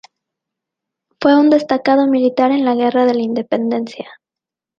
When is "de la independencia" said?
3.05-4.09